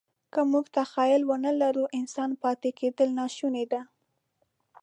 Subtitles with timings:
[0.33, 3.81] که موږ تخیل ونهلرو، انسان پاتې کېدل ناشوني دي.